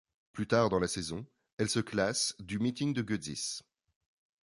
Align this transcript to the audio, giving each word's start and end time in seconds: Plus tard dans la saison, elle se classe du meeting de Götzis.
Plus 0.33 0.47
tard 0.47 0.69
dans 0.69 0.79
la 0.79 0.87
saison, 0.87 1.27
elle 1.59 1.69
se 1.69 1.79
classe 1.79 2.33
du 2.39 2.57
meeting 2.57 2.91
de 2.91 3.03
Götzis. 3.03 3.59